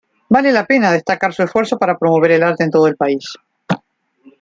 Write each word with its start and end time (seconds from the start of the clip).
Vale 0.35 0.51
la 0.51 0.65
pena 0.65 0.91
destacar 0.91 1.31
su 1.31 1.43
esfuerzo 1.43 1.77
para 1.77 1.95
promover 1.99 2.31
el 2.31 2.41
arte 2.41 2.63
en 2.63 2.71
todo 2.71 2.87
el 2.87 2.97
país. 2.97 3.37